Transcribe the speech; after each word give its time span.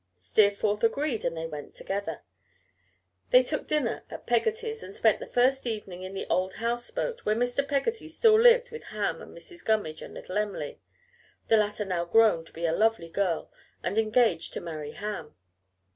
Steerforth 0.15 0.83
agreed 0.83 1.23
and 1.25 1.37
they 1.37 1.45
went 1.45 1.75
together. 1.75 2.21
They 3.29 3.43
took 3.43 3.67
dinner 3.67 4.03
at 4.09 4.25
Peggotty's 4.25 4.81
and 4.81 4.95
spent 4.95 5.19
the 5.19 5.27
first 5.27 5.67
evening 5.67 6.01
in 6.01 6.15
the 6.15 6.25
old 6.27 6.53
house 6.53 6.89
boat, 6.89 7.23
where 7.23 7.35
Mr. 7.35 7.63
Peggotty 7.67 8.07
still 8.07 8.39
lived 8.41 8.71
with 8.71 8.85
Ham 8.85 9.21
and 9.21 9.37
Mrs. 9.37 9.63
Gummidge 9.63 10.01
and 10.01 10.15
little 10.15 10.39
Em'ly, 10.39 10.79
the 11.49 11.57
latter 11.57 11.85
now 11.85 12.03
grown 12.05 12.43
to 12.45 12.51
be 12.51 12.65
a 12.65 12.71
lovely 12.71 13.09
girl 13.11 13.51
and 13.83 13.95
engaged 13.99 14.53
to 14.53 14.59
marry 14.59 14.93
Ham. 14.93 15.35